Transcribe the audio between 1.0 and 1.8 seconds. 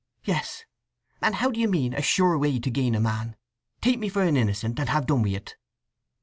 And how do you